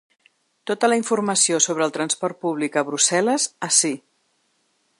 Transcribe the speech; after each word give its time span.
Tota 0.69 0.87
la 0.89 0.95
informació 0.99 1.59
sobre 1.65 1.85
el 1.87 1.93
transport 1.97 2.39
públic 2.45 2.79
a 2.79 2.85
Brussel·les 2.89 3.47
ací. 3.69 3.93